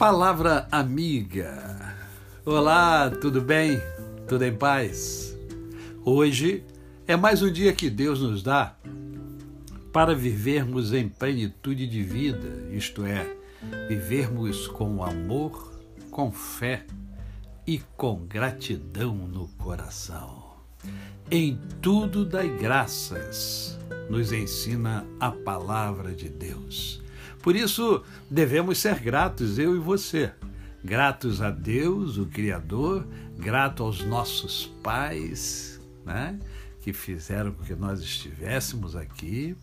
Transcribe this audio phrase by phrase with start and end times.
[0.00, 1.94] Palavra amiga.
[2.46, 3.78] Olá, tudo bem?
[4.26, 5.36] Tudo em paz?
[6.02, 6.64] Hoje
[7.06, 8.74] é mais um dia que Deus nos dá
[9.92, 13.30] para vivermos em plenitude de vida, isto é,
[13.90, 15.70] vivermos com amor,
[16.10, 16.86] com fé
[17.66, 20.54] e com gratidão no coração.
[21.30, 23.78] Em tudo dai graças,
[24.08, 27.02] nos ensina a palavra de Deus.
[27.42, 30.32] Por isso, devemos ser gratos, eu e você.
[30.84, 33.06] Gratos a Deus, o Criador,
[33.38, 36.38] grato aos nossos pais, né,
[36.80, 39.56] que fizeram com que nós estivéssemos aqui.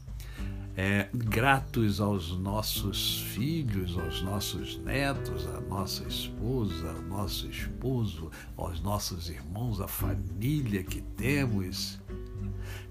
[0.79, 8.79] É, gratos aos nossos filhos, aos nossos netos, à nossa esposa, ao nosso esposo, aos
[8.81, 11.99] nossos irmãos, à família que temos.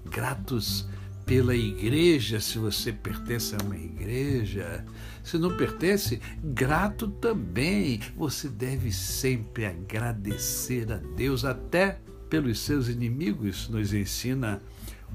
[0.03, 0.85] Gratos
[1.27, 4.85] pela igreja, se você pertence a uma igreja.
[5.21, 7.99] Se não pertence, grato também.
[8.15, 14.61] Você deve sempre agradecer a Deus, até pelos seus inimigos, nos ensina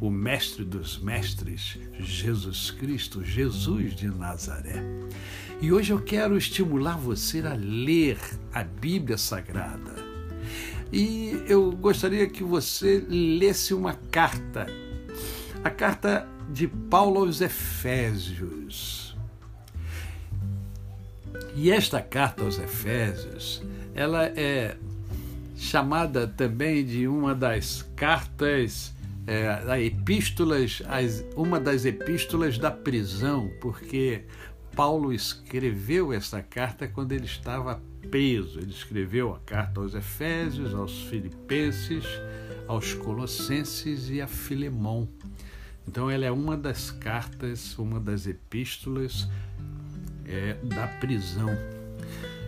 [0.00, 4.84] o Mestre dos Mestres, Jesus Cristo, Jesus de Nazaré.
[5.62, 8.18] E hoje eu quero estimular você a ler
[8.52, 9.94] a Bíblia Sagrada.
[10.92, 14.66] E eu gostaria que você lesse uma carta
[15.64, 19.16] a carta de Paulo aos Efésios.
[21.54, 23.62] E esta carta aos Efésios,
[23.94, 24.76] ela é
[25.56, 28.92] chamada também de uma das cartas,
[29.26, 34.24] é, epístolas, as, uma das epístolas da prisão, porque
[34.74, 38.58] Paulo escreveu esta carta quando ele estava preso.
[38.58, 42.04] Ele escreveu a carta aos Efésios, aos Filipenses,
[42.66, 45.08] aos Colossenses e a Filemão.
[45.86, 49.28] Então, ela é uma das cartas, uma das epístolas
[50.24, 51.50] é, da prisão.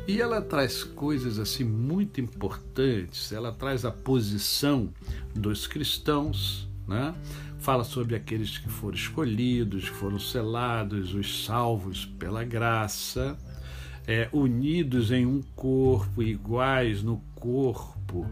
[0.06, 3.32] E ela traz coisas assim muito importantes.
[3.32, 4.92] Ela traz a posição
[5.34, 7.14] dos cristãos, né?
[7.58, 13.38] Fala sobre aqueles que foram escolhidos, que foram selados, os salvos pela graça,
[14.06, 18.26] é, unidos em um corpo, iguais no corpo,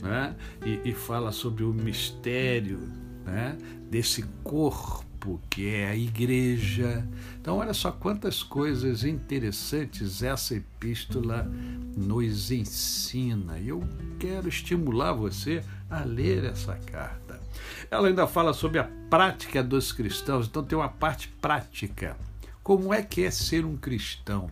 [0.00, 0.34] né?
[0.64, 2.78] e, e fala sobre o mistério
[3.24, 3.58] né,
[3.90, 5.09] desse corpo
[5.50, 7.06] que é a igreja.
[7.40, 11.42] Então, olha só quantas coisas interessantes essa epístola
[11.96, 13.58] nos ensina.
[13.58, 13.82] E eu
[14.18, 17.40] quero estimular você a ler essa carta.
[17.90, 22.16] Ela ainda fala sobre a prática dos cristãos, então tem uma parte prática.
[22.62, 24.50] Como é que é ser um cristão?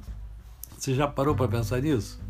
[0.76, 2.20] Você já parou para pensar nisso?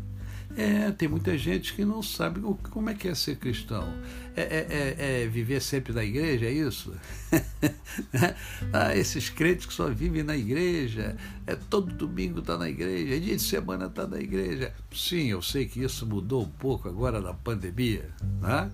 [0.57, 3.87] É, tem muita gente que não sabe como é que é ser cristão.
[4.35, 6.93] É, é, é, é viver sempre na igreja, é isso?
[8.73, 11.15] ah, esses crentes que só vivem na igreja,
[11.45, 14.73] é todo domingo está na igreja, dia de semana está na igreja.
[14.91, 18.09] Sim, eu sei que isso mudou um pouco agora na pandemia,
[18.41, 18.71] né?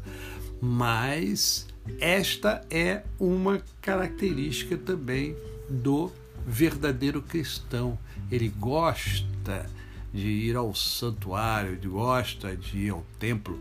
[0.61, 1.67] mas
[1.99, 5.35] esta é uma característica também
[5.69, 6.11] do
[6.47, 7.97] verdadeiro cristão.
[8.31, 9.69] Ele gosta
[10.15, 13.59] de ir ao santuário, gosta de ir ao templo.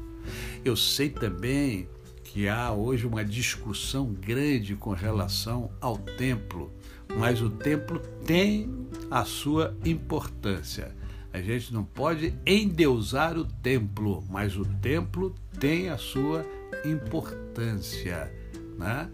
[0.65, 1.89] Eu sei também
[2.23, 6.73] que há hoje uma discussão grande com relação ao templo,
[7.19, 10.95] mas o templo tem a sua importância.
[11.33, 16.47] A gente não pode endeusar o templo, mas o templo tem a sua
[16.85, 18.33] importância.
[18.79, 19.11] Né?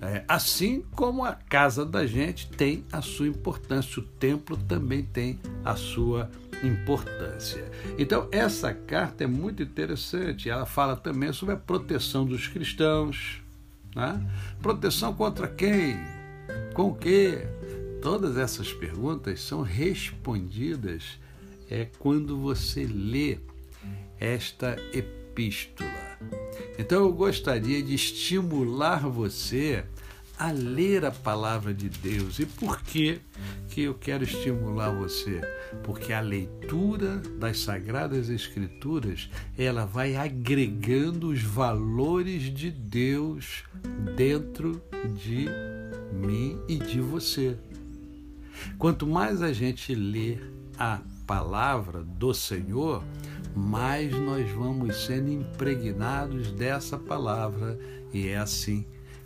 [0.00, 5.38] É, assim como a casa da gente tem a sua importância, o templo também tem
[5.64, 6.43] a sua importância.
[7.98, 10.48] Então, essa carta é muito interessante.
[10.48, 13.42] Ela fala também sobre a proteção dos cristãos.
[13.94, 14.20] Né?
[14.60, 15.96] Proteção contra quem?
[16.74, 17.46] Com o quê?
[18.02, 21.18] Todas essas perguntas são respondidas
[21.70, 23.38] é quando você lê
[24.20, 25.90] esta epístola.
[26.78, 29.84] Então eu gostaria de estimular você
[30.38, 32.38] a ler a palavra de Deus.
[32.38, 33.20] E por que
[33.68, 35.40] que eu quero estimular você?
[35.82, 43.64] Porque a leitura das sagradas escrituras, ela vai agregando os valores de Deus
[44.16, 44.82] dentro
[45.16, 45.46] de
[46.12, 47.56] mim e de você.
[48.78, 50.38] Quanto mais a gente lê
[50.78, 53.02] a palavra do Senhor,
[53.54, 57.78] mais nós vamos sendo impregnados dessa palavra
[58.12, 58.84] e é assim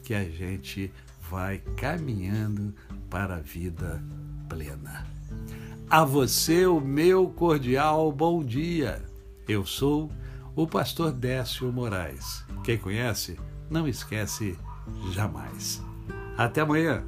[0.09, 0.91] que a gente
[1.31, 2.75] vai caminhando
[3.11, 4.03] para a vida
[4.49, 5.07] plena.
[5.91, 9.05] A você o meu cordial bom dia.
[9.47, 10.11] Eu sou
[10.57, 12.43] o pastor Décio Moraes.
[12.65, 13.39] Quem conhece,
[13.69, 14.57] não esquece
[15.13, 15.83] jamais.
[16.39, 17.05] Até amanhã.